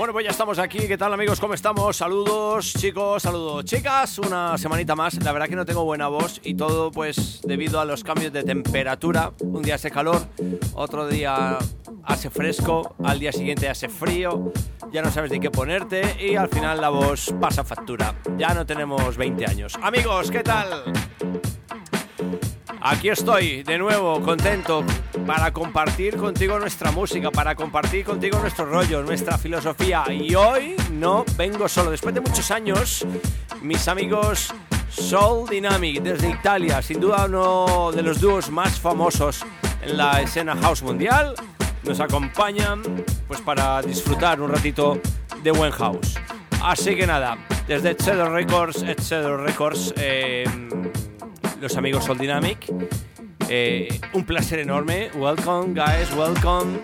Bueno, 0.00 0.14
pues 0.14 0.24
ya 0.24 0.30
estamos 0.30 0.58
aquí. 0.58 0.88
¿Qué 0.88 0.96
tal, 0.96 1.12
amigos? 1.12 1.38
¿Cómo 1.38 1.52
estamos? 1.52 1.94
Saludos, 1.94 2.72
chicos, 2.72 3.22
saludos, 3.22 3.66
chicas. 3.66 4.18
Una 4.18 4.56
semanita 4.56 4.96
más. 4.96 5.22
La 5.22 5.30
verdad 5.30 5.46
que 5.46 5.56
no 5.56 5.66
tengo 5.66 5.84
buena 5.84 6.08
voz 6.08 6.40
y 6.42 6.54
todo, 6.54 6.90
pues, 6.90 7.42
debido 7.44 7.78
a 7.80 7.84
los 7.84 8.02
cambios 8.02 8.32
de 8.32 8.42
temperatura. 8.42 9.32
Un 9.40 9.60
día 9.60 9.74
hace 9.74 9.90
calor, 9.90 10.22
otro 10.72 11.06
día 11.06 11.58
hace 12.04 12.30
fresco, 12.30 12.94
al 13.04 13.18
día 13.18 13.30
siguiente 13.30 13.68
hace 13.68 13.90
frío. 13.90 14.54
Ya 14.90 15.02
no 15.02 15.10
sabes 15.10 15.32
de 15.32 15.38
qué 15.38 15.50
ponerte 15.50 16.16
y 16.18 16.34
al 16.34 16.48
final 16.48 16.80
la 16.80 16.88
voz 16.88 17.34
pasa 17.38 17.62
factura. 17.62 18.14
Ya 18.38 18.54
no 18.54 18.64
tenemos 18.64 19.18
20 19.18 19.44
años. 19.44 19.78
Amigos, 19.82 20.30
¿qué 20.30 20.42
tal? 20.42 20.82
Aquí 22.82 23.10
estoy 23.10 23.62
de 23.62 23.76
nuevo 23.76 24.22
contento 24.22 24.82
para 25.26 25.52
compartir 25.52 26.16
contigo 26.16 26.58
nuestra 26.58 26.90
música, 26.90 27.30
para 27.30 27.54
compartir 27.54 28.06
contigo 28.06 28.38
nuestro 28.38 28.64
rollo, 28.64 29.02
nuestra 29.02 29.36
filosofía. 29.36 30.04
Y 30.10 30.34
hoy 30.34 30.76
no 30.90 31.26
vengo 31.36 31.68
solo. 31.68 31.90
Después 31.90 32.14
de 32.14 32.22
muchos 32.22 32.50
años, 32.50 33.06
mis 33.60 33.86
amigos 33.86 34.54
Soul 34.88 35.48
Dynamic 35.50 36.02
desde 36.02 36.30
Italia, 36.30 36.80
sin 36.80 37.00
duda 37.00 37.26
uno 37.26 37.92
de 37.92 38.02
los 38.02 38.18
dúos 38.18 38.50
más 38.50 38.80
famosos 38.80 39.44
en 39.82 39.98
la 39.98 40.22
escena 40.22 40.56
house 40.56 40.82
mundial, 40.82 41.34
nos 41.82 42.00
acompañan 42.00 42.82
pues 43.28 43.42
para 43.42 43.82
disfrutar 43.82 44.40
un 44.40 44.50
ratito 44.50 44.98
de 45.42 45.50
buen 45.50 45.70
house. 45.72 46.18
Así 46.62 46.96
que 46.96 47.06
nada, 47.06 47.36
desde 47.68 47.94
Cedar 47.94 48.32
Records, 48.32 48.84
Cedar 49.00 49.40
Records, 49.40 49.92
eh, 49.98 50.44
los 51.60 51.76
amigos 51.76 52.04
Soul 52.04 52.18
Dynamic. 52.18 52.72
Eh, 53.48 54.00
un 54.14 54.24
placer 54.24 54.60
enorme. 54.60 55.10
Welcome, 55.14 55.74
guys, 55.74 56.12
welcome. 56.16 56.78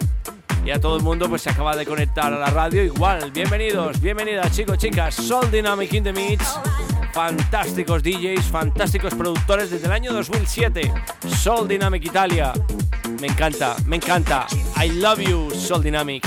Y 0.64 0.70
a 0.70 0.80
todo 0.80 0.96
el 0.96 1.02
mundo 1.02 1.28
pues 1.28 1.42
se 1.42 1.50
acaba 1.50 1.76
de 1.76 1.86
conectar 1.86 2.32
a 2.32 2.38
la 2.38 2.50
radio. 2.50 2.82
Igual, 2.82 3.30
bienvenidos, 3.30 4.00
bienvenidas, 4.00 4.52
chicos, 4.54 4.78
chicas. 4.78 5.14
Soul 5.14 5.50
Dynamic 5.50 5.92
in 5.94 6.04
the 6.04 6.12
Mix. 6.12 6.58
Fantásticos 7.12 8.02
DJs, 8.02 8.44
fantásticos 8.44 9.14
productores 9.14 9.70
desde 9.70 9.86
el 9.86 9.92
año 9.92 10.12
2007. 10.12 10.92
Soul 11.28 11.66
Dynamic 11.68 12.04
Italia. 12.04 12.52
Me 13.20 13.28
encanta, 13.28 13.76
me 13.86 13.96
encanta. 13.96 14.46
I 14.82 14.90
love 14.90 15.20
you, 15.20 15.50
Soul 15.52 15.82
Dynamic. 15.82 16.22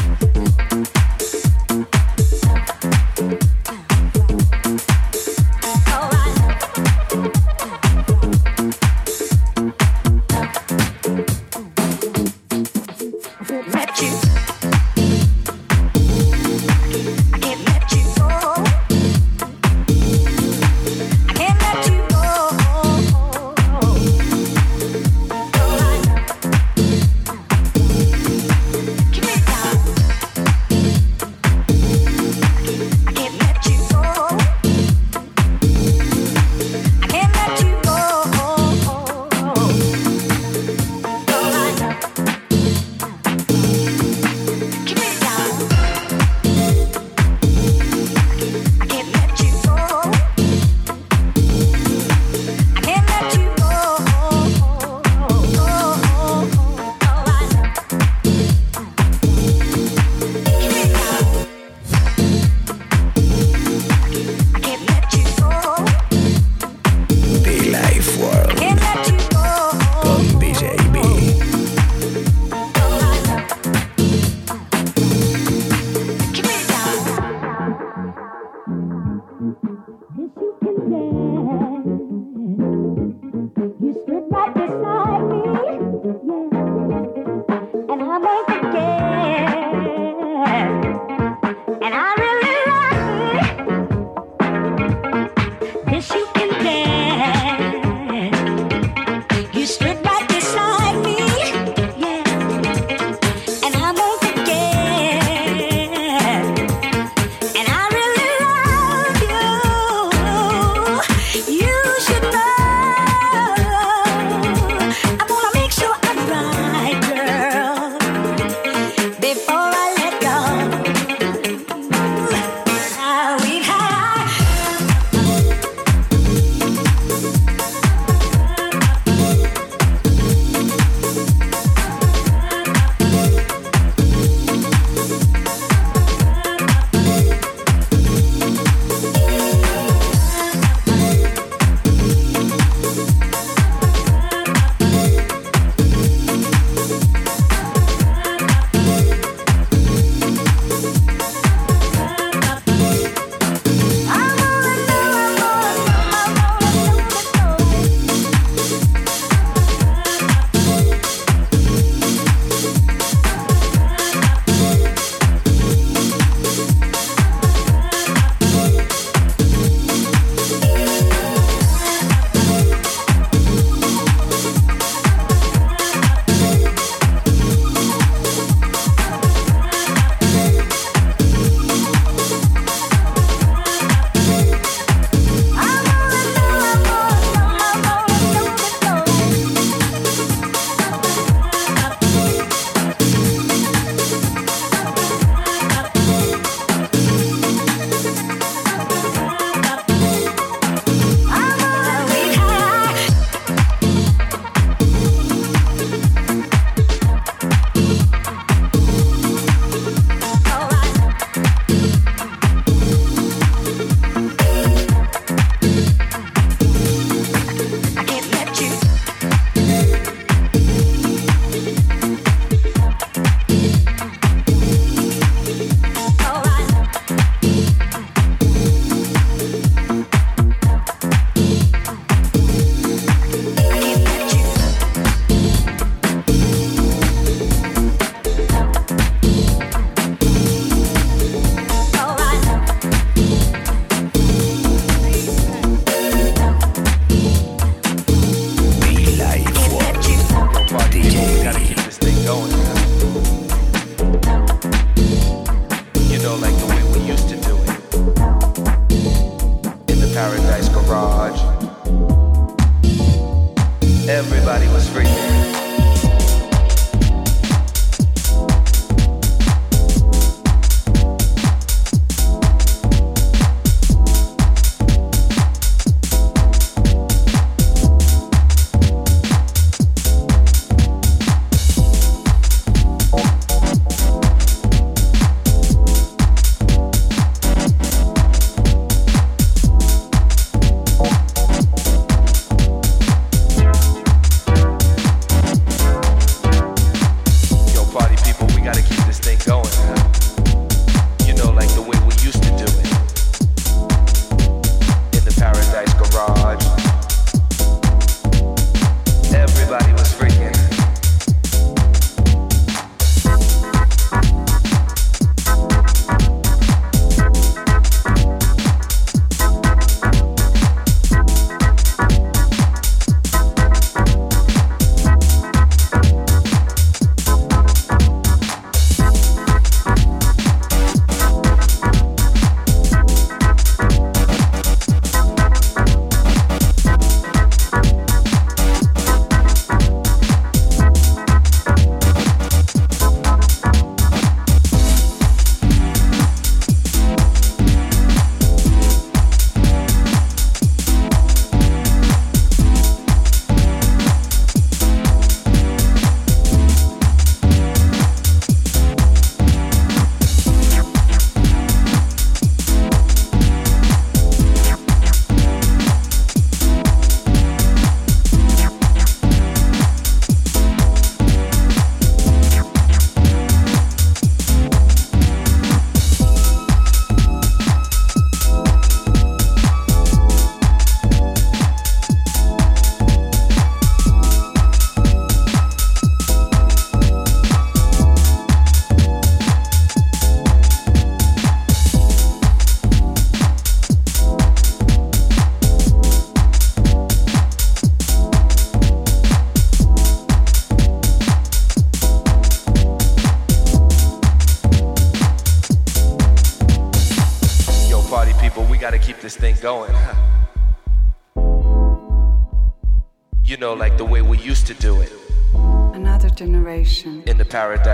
Paradise 417.49 417.88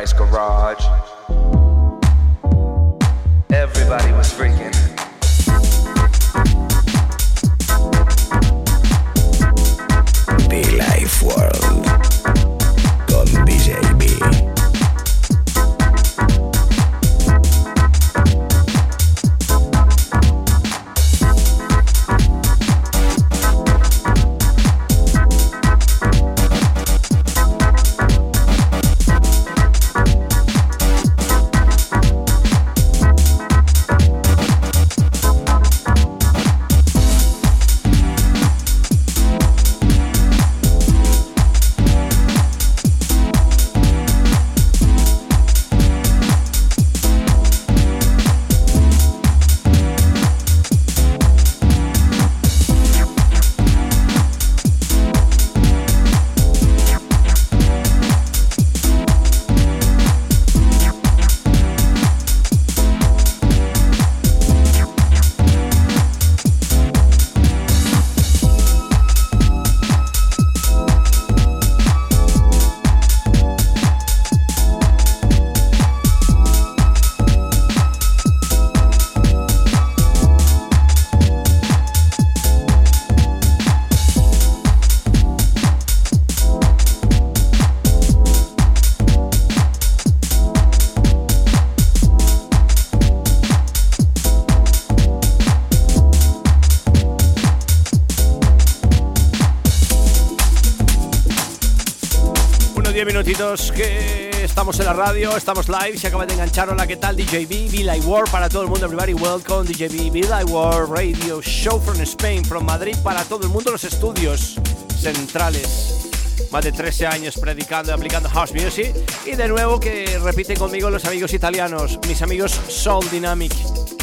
10 103.56 103.72
minutitos 103.72 103.72
que 103.72 104.44
estamos 104.44 104.80
en 104.80 104.86
la 104.86 104.94
radio, 104.94 105.38
estamos 105.38 105.70
live, 105.70 105.98
se 105.98 106.08
acaba 106.08 106.26
de 106.26 106.34
enganchar. 106.34 106.70
Hola, 106.70 106.86
¿qué 106.86 106.98
tal? 106.98 107.16
DJB, 107.16 107.72
Be 107.72 107.84
Like 107.84 108.06
World 108.06 108.30
para 108.30 108.50
todo 108.50 108.64
el 108.64 108.68
mundo, 108.68 108.86
everybody 108.86 109.14
welcome. 109.14 109.66
DJB, 109.66 110.12
Be 110.12 110.28
Like 110.28 110.52
World 110.52 110.92
Radio 110.92 111.42
Show 111.42 111.80
from 111.80 112.00
Spain, 112.02 112.44
from 112.44 112.66
Madrid 112.66 112.96
para 113.04 113.24
todo 113.24 113.44
el 113.44 113.50
mundo, 113.50 113.72
los 113.72 113.84
estudios 113.86 114.56
centrales. 115.00 116.10
Más 116.52 116.66
de 116.66 116.74
13 116.74 117.08
años 117.08 117.38
predicando 117.38 117.92
y 117.92 117.94
aplicando 117.94 118.30
house 118.30 118.52
music. 118.52 118.94
Y 119.26 119.36
de 119.36 119.48
nuevo 119.48 119.80
que 119.80 120.20
repiten 120.22 120.58
conmigo 120.58 120.90
los 120.90 121.06
amigos 121.06 121.34
italianos, 121.34 122.00
mis 122.08 122.22
amigos 122.22 122.60
Soul 122.68 123.10
Dynamic. 123.10 123.54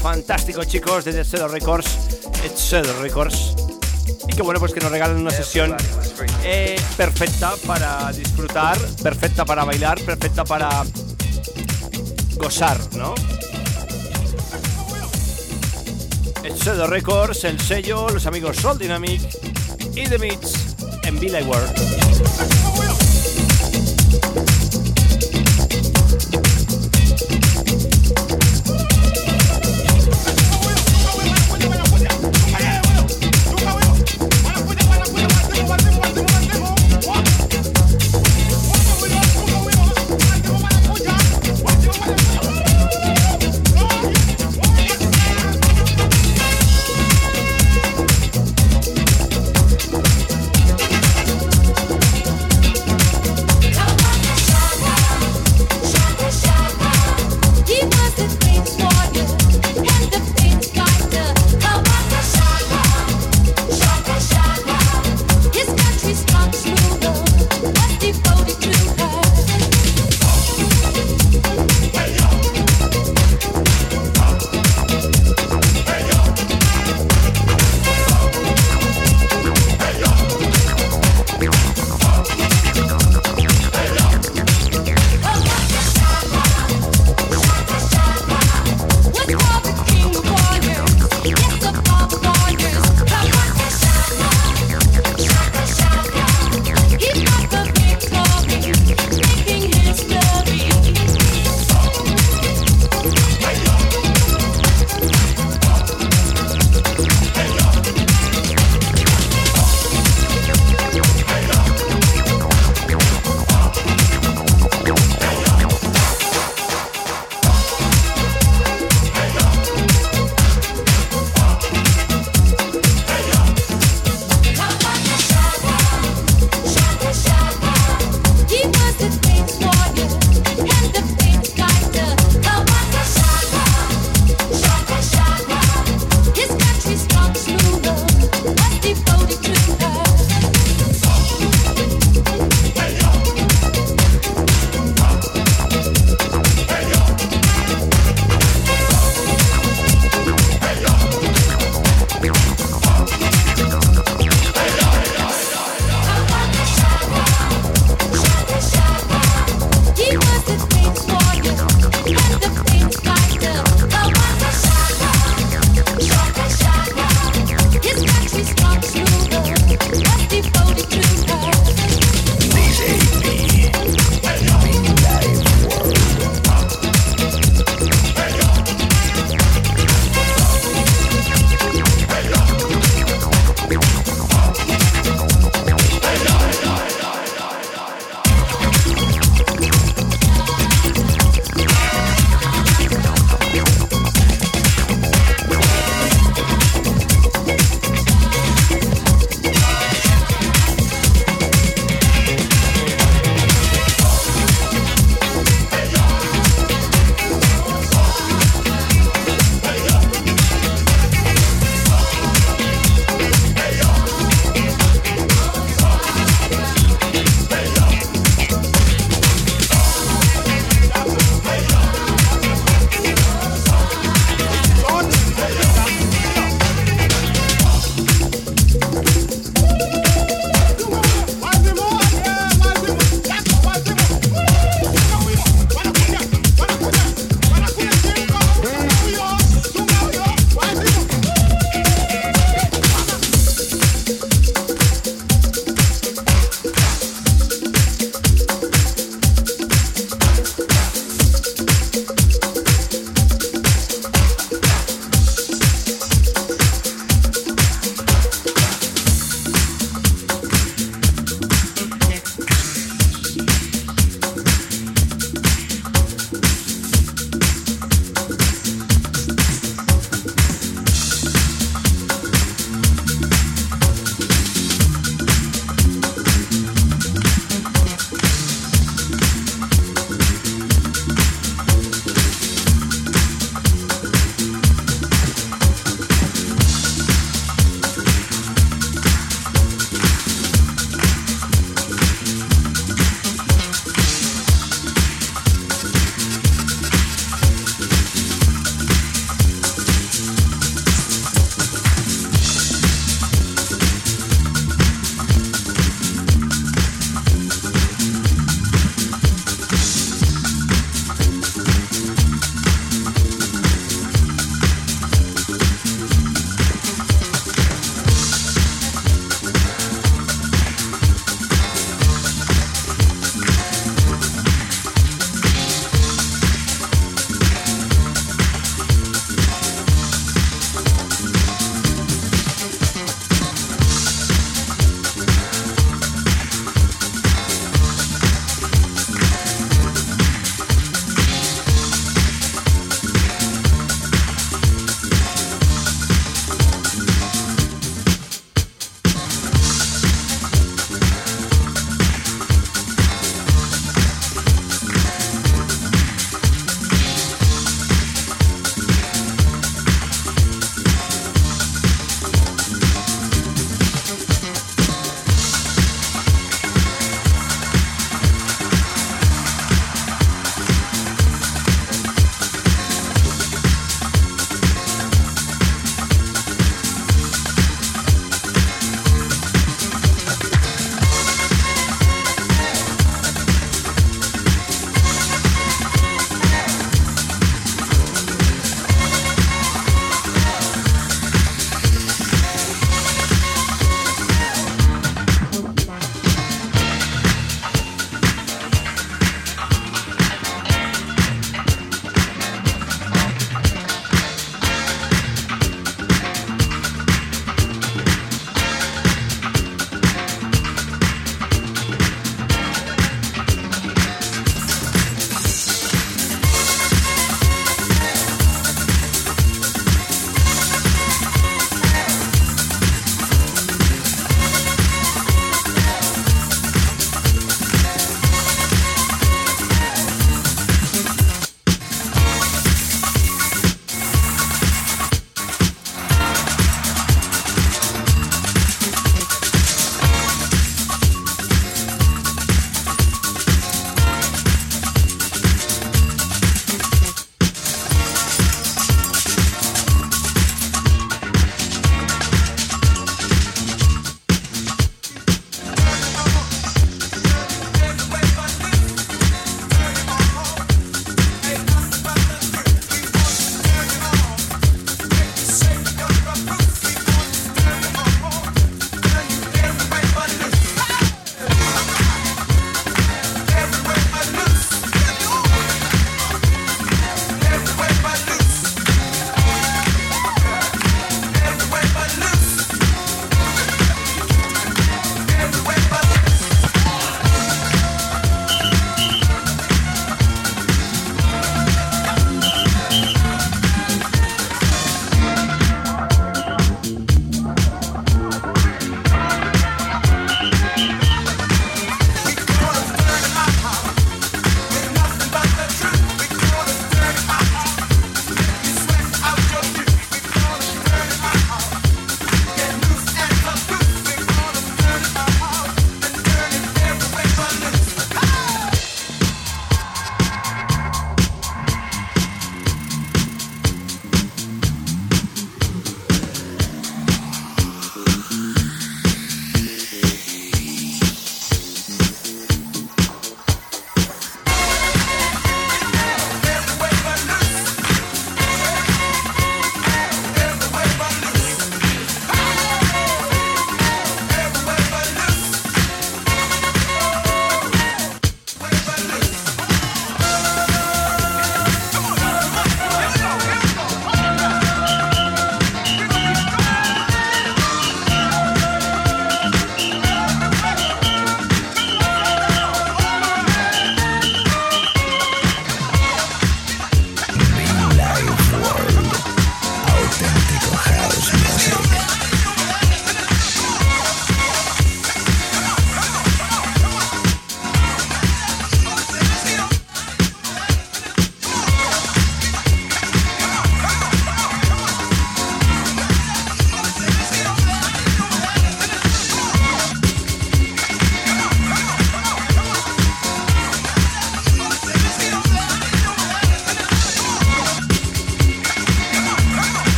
Fantásticos 0.00 0.68
chicos 0.68 1.04
desde 1.04 1.24
Cedo 1.24 1.48
Records, 1.48 1.88
Cedo 2.56 3.00
Records. 3.02 3.54
Y 4.26 4.36
que 4.36 4.42
bueno, 4.42 4.58
pues 4.58 4.72
que 4.72 4.80
nos 4.80 4.90
regalan 4.90 5.18
una 5.18 5.30
sesión 5.30 5.76
eh, 6.42 6.80
perfecta 6.96 7.54
para 7.66 8.12
disfrutar, 8.12 8.78
perfecta 9.02 9.44
para 9.44 9.64
bailar, 9.64 10.00
perfecta 10.00 10.44
para 10.44 10.84
gozar, 12.36 12.78
¿no? 12.96 13.14
Excedo 16.42 16.86
Records, 16.86 17.44
el 17.44 17.58
sello, 17.60 18.08
los 18.10 18.26
amigos 18.26 18.56
Soul 18.56 18.78
Dynamic 18.78 19.22
y 19.94 20.06
The 20.06 20.18
Beats 20.18 20.76
en 21.04 21.18
Villa 21.18 21.42
World. 21.42 22.24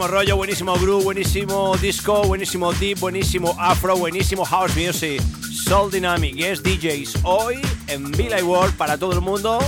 Buenísimo 0.00 0.18
rollo, 0.18 0.36
buenísimo 0.36 0.74
groove, 0.78 1.04
buenísimo 1.04 1.76
disco, 1.76 2.22
buenísimo 2.24 2.72
deep, 2.72 2.98
buenísimo 3.00 3.54
afro, 3.58 3.98
buenísimo 3.98 4.46
house 4.46 4.74
music. 4.74 5.20
Soul 5.52 5.90
Dynamic, 5.90 6.34
yes 6.36 6.62
DJs. 6.62 7.18
Hoy 7.22 7.60
en 7.86 8.10
Villa 8.10 8.42
World 8.42 8.78
para 8.78 8.96
todo 8.96 9.12
el 9.12 9.20
mundo. 9.20 9.58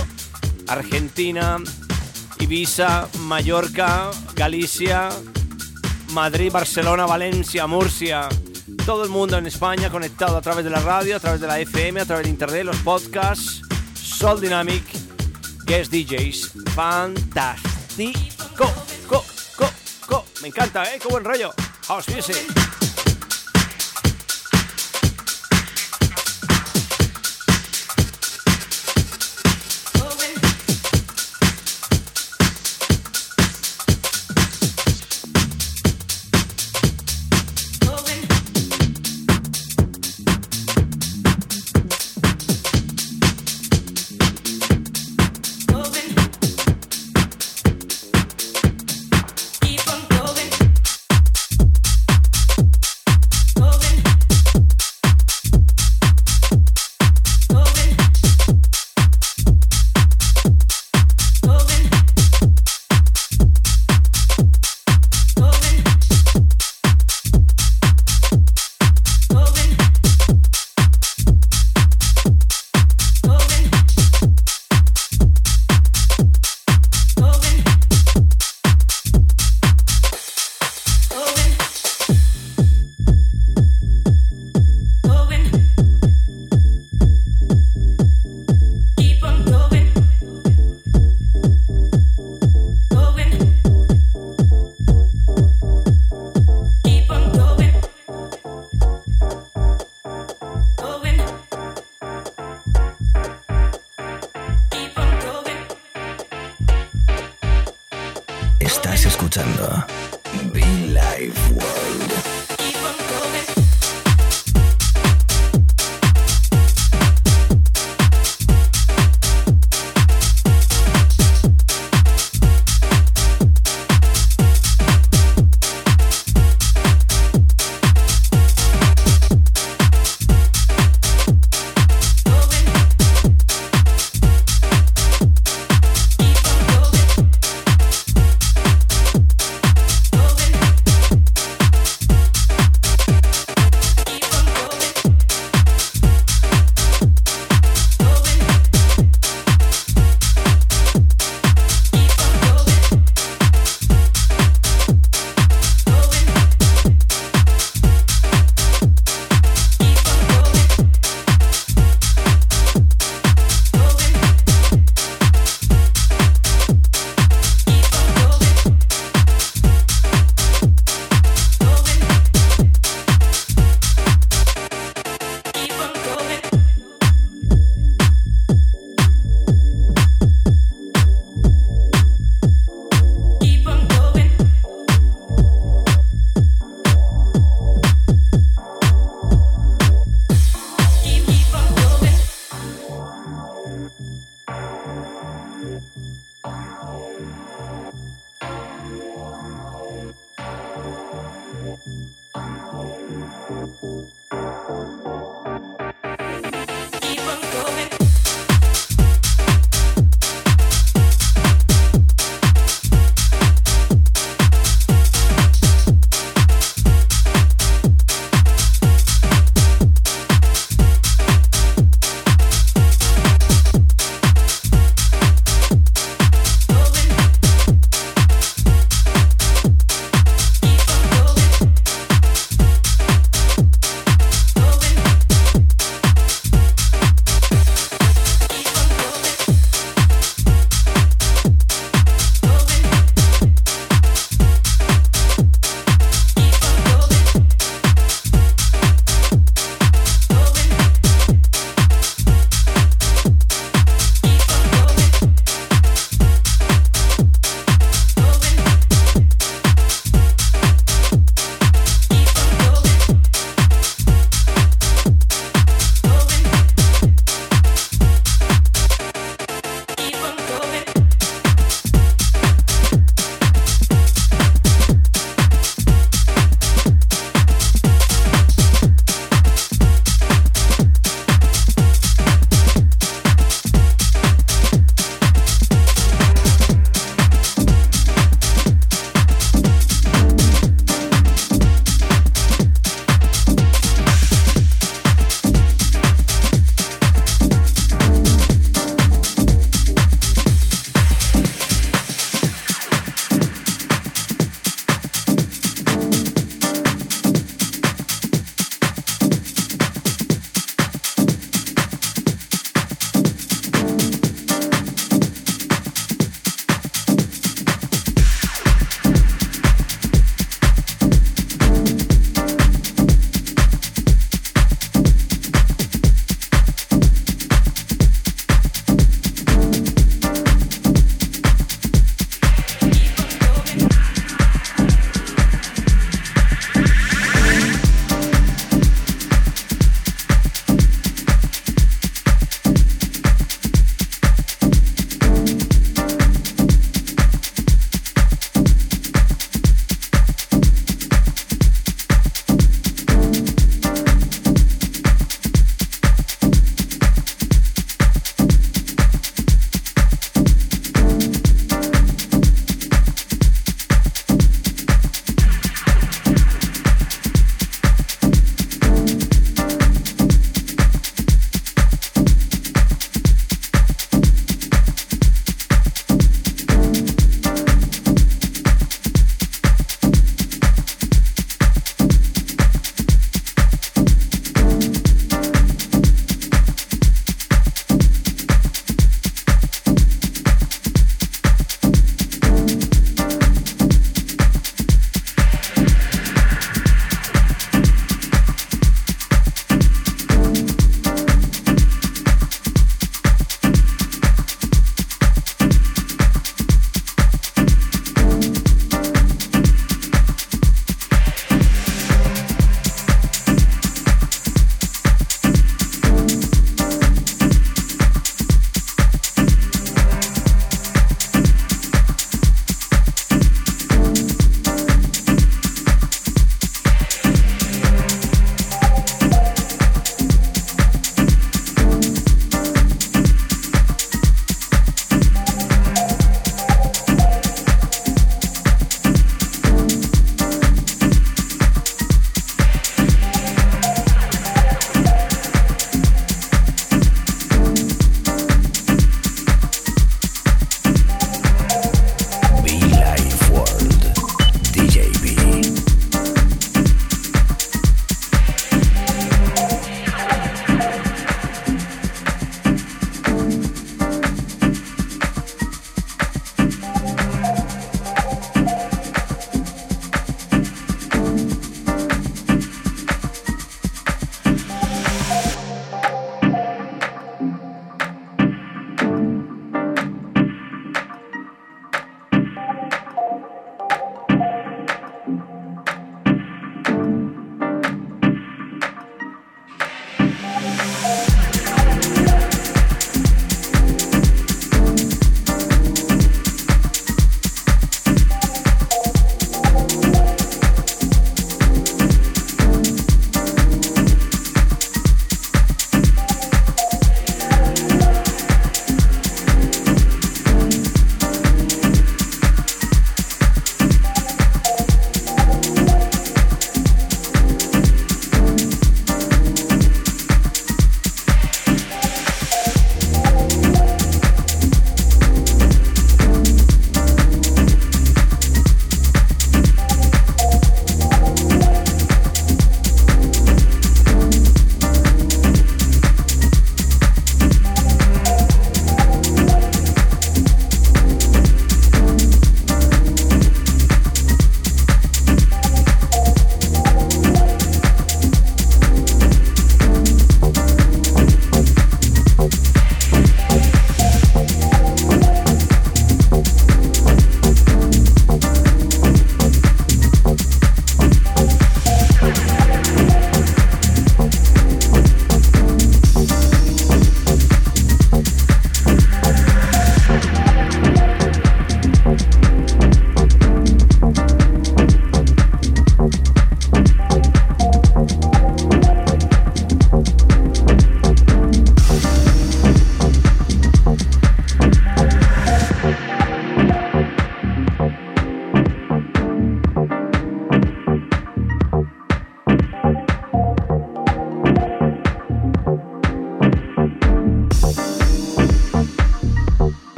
Argentina, 0.67 1.59
Ibiza, 2.39 3.07
Mallorca, 3.19 4.09
Galicia, 4.33 5.09
Madrid, 6.13 6.51
Barcelona, 6.51 7.05
Valencia, 7.05 7.67
Murcia. 7.67 8.27
Todo 8.87 9.03
el 9.03 9.11
mundo 9.11 9.37
en 9.37 9.45
España 9.45 9.91
conectado 9.91 10.35
a 10.35 10.41
través 10.41 10.63
de 10.63 10.71
la 10.71 10.79
radio, 10.79 11.15
a 11.15 11.19
través 11.19 11.41
de 11.41 11.47
la 11.47 11.59
FM, 11.59 12.01
a 12.01 12.05
través 12.05 12.23
de 12.23 12.31
internet, 12.31 12.65
los 12.65 12.77
podcasts. 12.77 13.61
Soul 13.93 14.41
Dynamic, 14.41 14.83
guest 15.67 15.91
DJs. 15.91 16.53
Fantástico. 16.73 18.32
Me 20.43 20.49
encanta, 20.49 20.83
¿eh? 20.93 20.99
Qué 20.99 21.07
buen 21.07 21.23
rollo. 21.23 21.53
House 21.87 22.09
Music. 22.09 22.35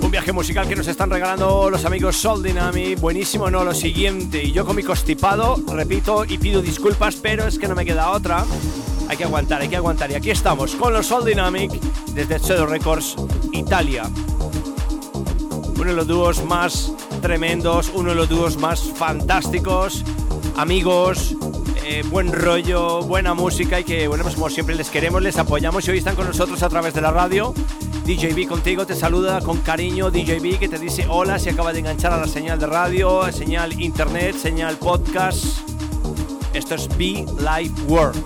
Un 0.00 0.10
viaje 0.10 0.32
musical 0.32 0.68
que 0.68 0.74
nos 0.74 0.88
están 0.88 1.10
regalando 1.10 1.70
los 1.70 1.84
amigos 1.84 2.16
Soul 2.16 2.42
Dynamic. 2.42 2.98
Buenísimo, 3.00 3.48
no, 3.50 3.62
lo 3.62 3.72
siguiente. 3.72 4.42
Y 4.42 4.50
yo 4.50 4.66
con 4.66 4.74
mi 4.74 4.82
constipado, 4.82 5.56
repito 5.68 6.24
y 6.24 6.38
pido 6.38 6.60
disculpas, 6.60 7.14
pero 7.16 7.46
es 7.46 7.58
que 7.58 7.68
no 7.68 7.76
me 7.76 7.84
queda 7.84 8.10
otra. 8.10 8.44
Hay 9.08 9.16
que 9.16 9.24
aguantar, 9.24 9.62
hay 9.62 9.68
que 9.68 9.76
aguantar. 9.76 10.10
Y 10.10 10.14
aquí 10.14 10.30
estamos 10.30 10.74
con 10.74 10.92
los 10.92 11.06
Soul 11.06 11.24
Dynamic 11.24 11.70
desde 12.14 12.38
Shadow 12.40 12.66
Records, 12.66 13.14
Italia. 13.52 14.10
Uno 15.76 15.90
de 15.90 15.96
los 15.96 16.06
dúos 16.06 16.44
más 16.44 16.92
tremendos, 17.20 17.90
uno 17.94 18.10
de 18.10 18.14
los 18.14 18.28
dúos 18.28 18.56
más 18.56 18.80
fantásticos. 18.80 20.02
Amigos, 20.56 21.36
eh, 21.84 22.02
buen 22.10 22.32
rollo, 22.32 23.02
buena 23.02 23.34
música 23.34 23.78
y 23.78 23.84
que, 23.84 24.08
bueno, 24.08 24.24
pues 24.24 24.34
como 24.34 24.50
siempre 24.50 24.74
les 24.74 24.90
queremos, 24.90 25.22
les 25.22 25.38
apoyamos 25.38 25.86
y 25.86 25.90
hoy 25.90 25.98
están 25.98 26.16
con 26.16 26.26
nosotros 26.26 26.62
a 26.62 26.68
través 26.68 26.94
de 26.94 27.00
la 27.00 27.10
radio. 27.10 27.54
DJB 28.06 28.48
contigo 28.48 28.86
te 28.86 28.94
saluda 28.94 29.40
con 29.40 29.58
cariño, 29.58 30.10
DJB 30.10 30.58
que 30.58 30.68
te 30.68 30.78
dice 30.78 31.06
hola, 31.08 31.38
se 31.38 31.50
acaba 31.50 31.72
de 31.72 31.80
enganchar 31.80 32.12
a 32.12 32.16
la 32.16 32.28
señal 32.28 32.58
de 32.58 32.66
radio, 32.66 33.30
señal 33.32 33.80
internet, 33.80 34.36
señal 34.36 34.76
podcast. 34.76 35.44
Esto 36.54 36.76
es 36.76 36.88
Be 36.96 37.26
Live 37.38 37.74
World, 37.88 38.16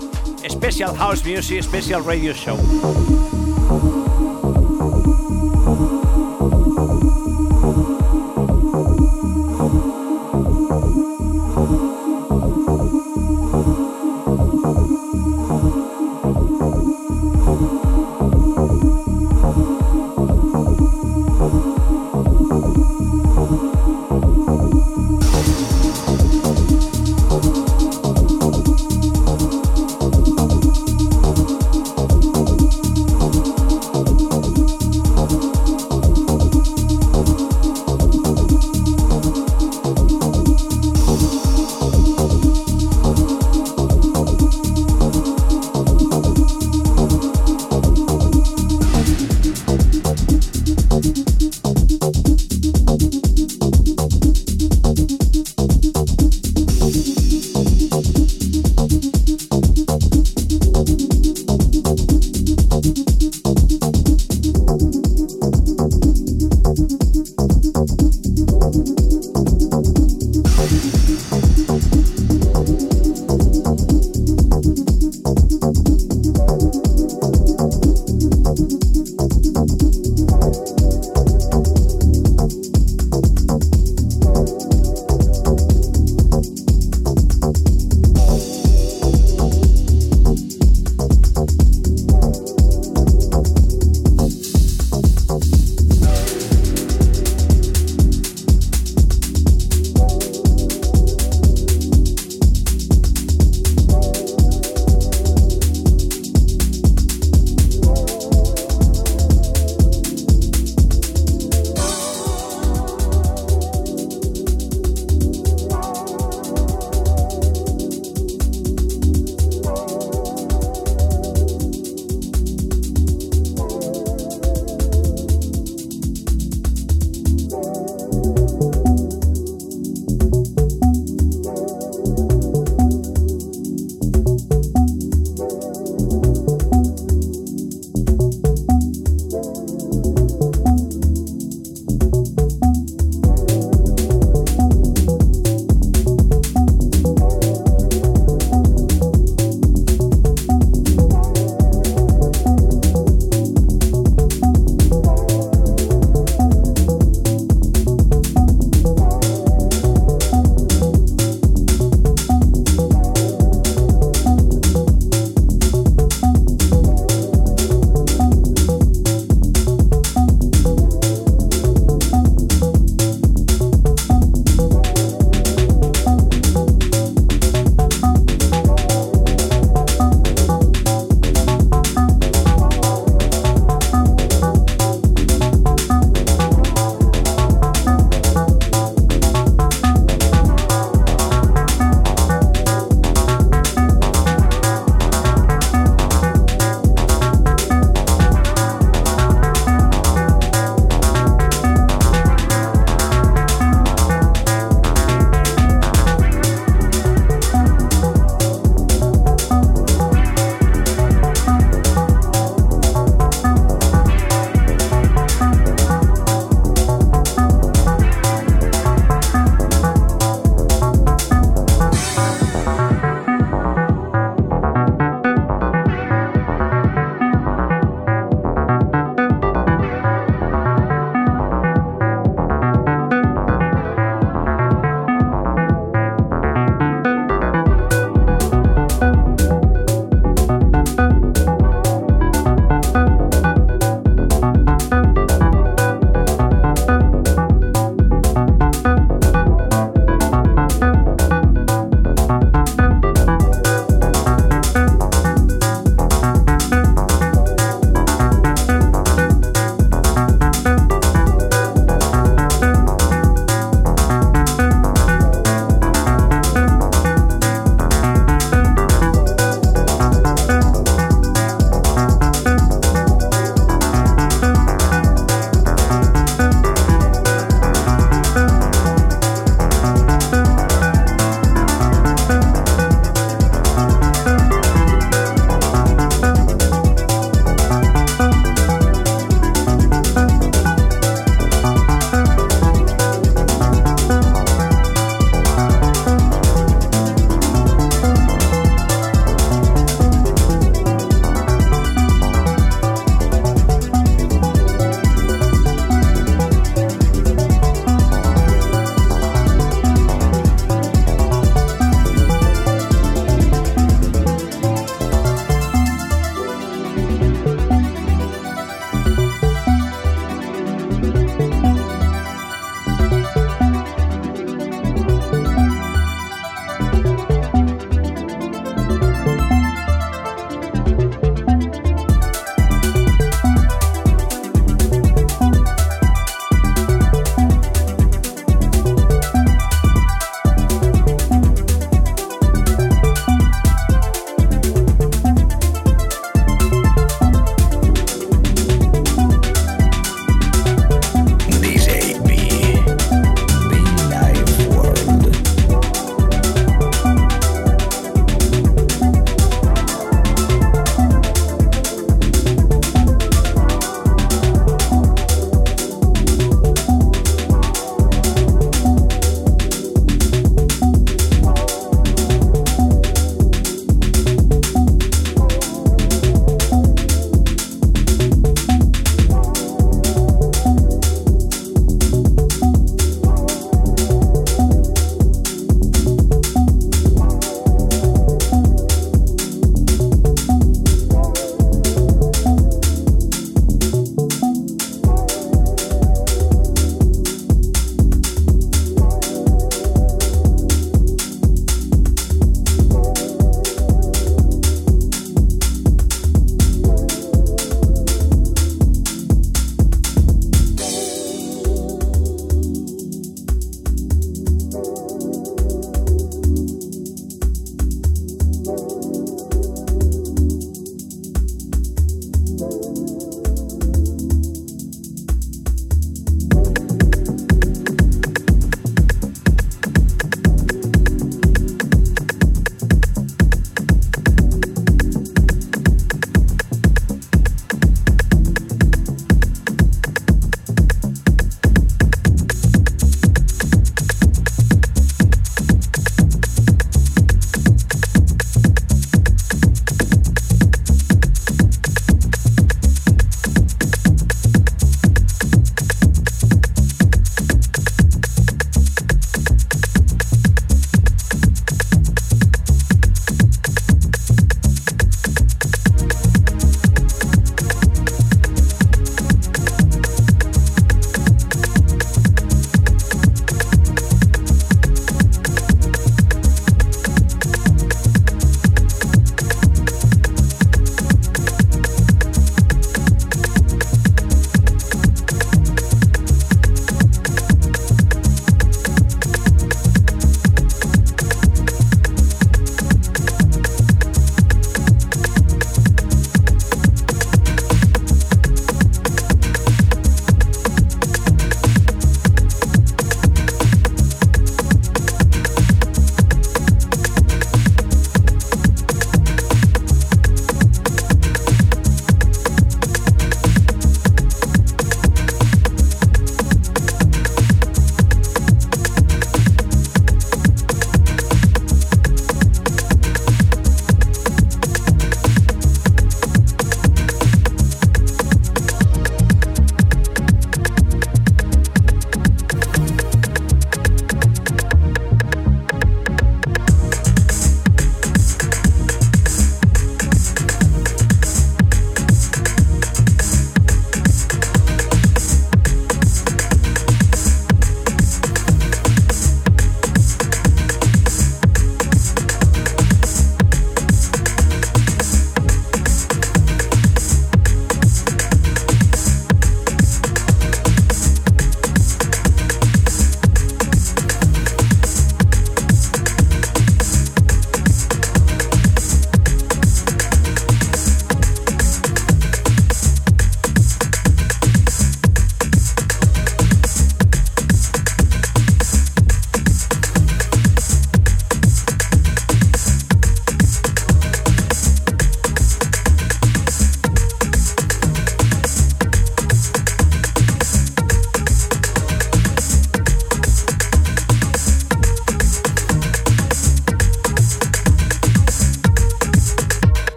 Special 0.49 0.95
House 0.95 1.25
Music, 1.25 1.63
Special 1.63 2.05
Radio 2.05 2.33
Show. 2.33 4.10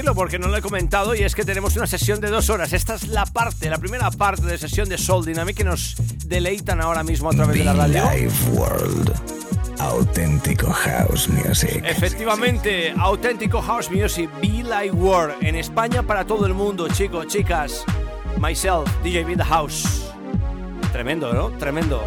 Decirlo 0.00 0.14
porque 0.14 0.38
no 0.38 0.48
lo 0.48 0.56
he 0.56 0.62
comentado 0.62 1.14
y 1.14 1.18
es 1.18 1.34
que 1.34 1.44
tenemos 1.44 1.76
una 1.76 1.86
sesión 1.86 2.22
de 2.22 2.30
dos 2.30 2.48
horas. 2.48 2.72
Esta 2.72 2.94
es 2.94 3.08
la 3.08 3.26
parte, 3.26 3.68
la 3.68 3.76
primera 3.76 4.10
parte 4.10 4.46
de 4.46 4.56
sesión 4.56 4.88
de 4.88 4.96
Soul 4.96 5.26
Dynamic 5.26 5.58
que 5.58 5.64
nos 5.64 5.94
deleitan 6.24 6.80
ahora 6.80 7.02
mismo 7.02 7.28
a 7.28 7.32
través 7.32 7.58
de 7.58 7.64
la 7.64 7.74
radio. 7.74 8.10
Live 8.10 8.32
World. 8.54 9.12
Auténtico 9.78 10.72
House 10.72 11.28
Music. 11.28 11.82
Efectivamente, 11.84 12.94
auténtico 12.96 13.60
house 13.60 13.90
music, 13.90 14.30
Be 14.40 14.62
Like 14.62 14.92
World, 14.92 15.34
en 15.42 15.56
España 15.56 16.02
para 16.02 16.24
todo 16.24 16.46
el 16.46 16.54
mundo, 16.54 16.88
chicos, 16.88 17.26
chicas. 17.26 17.84
Myself, 18.38 18.88
DJ 19.02 19.24
Be 19.24 19.36
The 19.36 19.44
House. 19.44 20.10
Tremendo, 20.92 21.34
¿no? 21.34 21.50
Tremendo. 21.58 22.02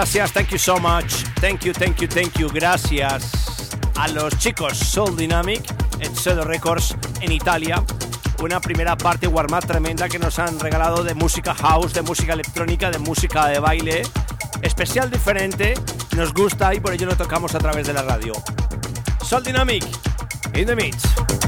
Gracias. 0.00 0.32
Thank 0.32 0.48
you 0.48 0.58
so 0.58 0.78
much. 0.78 1.24
Thank 1.42 1.66
you, 1.66 1.74
thank 1.74 2.00
you, 2.00 2.08
thank 2.08 2.32
you. 2.38 2.48
Gracias 2.48 3.30
a 3.96 4.08
los 4.08 4.34
chicos 4.38 4.78
Soul 4.78 5.14
Dynamic 5.14 5.62
en 5.98 6.16
Pseudo 6.16 6.44
Records 6.44 6.96
en 7.20 7.32
Italia. 7.32 7.84
Una 8.42 8.60
primera 8.60 8.96
parte 8.96 9.26
warm-up 9.26 9.66
tremenda 9.66 10.08
que 10.08 10.18
nos 10.18 10.38
han 10.38 10.58
regalado 10.58 11.04
de 11.04 11.14
música 11.14 11.54
house, 11.54 11.92
de 11.92 12.00
música 12.00 12.32
electrónica, 12.32 12.90
de 12.90 12.98
música 12.98 13.48
de 13.48 13.58
baile. 13.58 14.02
Especial 14.62 15.10
diferente, 15.10 15.74
nos 16.16 16.32
gusta 16.32 16.74
y 16.74 16.80
por 16.80 16.94
ello 16.94 17.04
lo 17.04 17.16
tocamos 17.16 17.54
a 17.54 17.58
través 17.58 17.86
de 17.86 17.92
la 17.92 18.02
radio. 18.02 18.32
Soul 19.22 19.42
Dynamic, 19.42 19.84
in 20.54 20.64
the 20.64 20.74
mix. 20.74 21.39